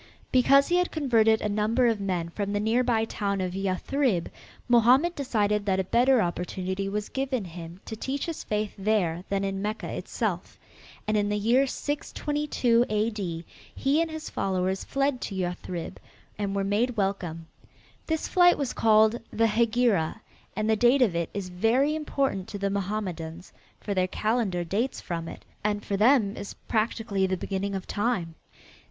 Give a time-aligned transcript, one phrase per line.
[0.31, 4.31] Because he had converted a number of men from the nearby town of Yathrib,
[4.67, 9.43] Mohammed decided that a better opportunity was given him to teach his faith there than
[9.43, 10.57] in Mecca itself,
[11.07, 13.45] and in the year 622 A.D.,
[13.75, 15.97] he and his followers fled to Yathrib
[16.35, 17.45] and were made welcome.
[18.07, 20.19] This flight was called the "Hegira,"
[20.55, 24.99] and the date of it is very important to the Mohammedans, for their calendar dates
[24.99, 28.33] from it, and for them is practically the beginning of time.